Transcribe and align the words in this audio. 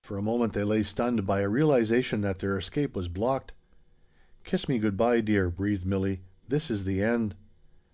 For 0.00 0.16
a 0.16 0.22
moment 0.22 0.54
they 0.54 0.64
lay 0.64 0.82
stunned 0.82 1.26
by 1.26 1.40
a 1.40 1.48
realization 1.50 2.22
that 2.22 2.38
their 2.38 2.56
escape 2.56 2.96
was 2.96 3.08
blocked. 3.10 3.52
"Kiss 4.44 4.66
me 4.66 4.78
good 4.78 4.96
by, 4.96 5.20
dear," 5.20 5.50
breathed 5.50 5.84
Milli. 5.86 6.20
"This 6.48 6.70
is 6.70 6.84
the 6.84 7.02
end." 7.02 7.34